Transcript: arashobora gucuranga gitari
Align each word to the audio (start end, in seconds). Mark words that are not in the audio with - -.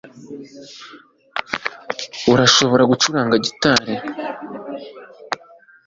arashobora 2.33 2.83
gucuranga 2.91 3.35
gitari 3.45 3.93